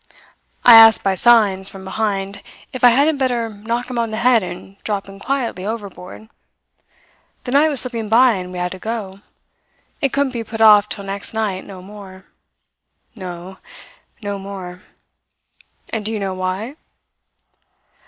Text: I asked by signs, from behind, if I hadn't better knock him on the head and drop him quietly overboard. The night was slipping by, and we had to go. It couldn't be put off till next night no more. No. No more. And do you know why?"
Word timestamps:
I 0.65 0.73
asked 0.77 1.03
by 1.03 1.13
signs, 1.13 1.69
from 1.69 1.83
behind, 1.83 2.41
if 2.73 2.83
I 2.83 2.89
hadn't 2.89 3.19
better 3.19 3.49
knock 3.49 3.87
him 3.87 3.99
on 3.99 4.09
the 4.09 4.17
head 4.17 4.41
and 4.41 4.79
drop 4.79 5.05
him 5.07 5.19
quietly 5.19 5.63
overboard. 5.63 6.27
The 7.43 7.51
night 7.51 7.69
was 7.69 7.81
slipping 7.81 8.09
by, 8.09 8.33
and 8.33 8.51
we 8.51 8.57
had 8.57 8.71
to 8.71 8.79
go. 8.79 9.19
It 10.01 10.11
couldn't 10.11 10.33
be 10.33 10.43
put 10.43 10.59
off 10.59 10.89
till 10.89 11.03
next 11.03 11.35
night 11.35 11.67
no 11.67 11.83
more. 11.83 12.25
No. 13.15 13.57
No 14.23 14.39
more. 14.39 14.81
And 15.93 16.03
do 16.03 16.11
you 16.11 16.19
know 16.19 16.33
why?" 16.33 16.77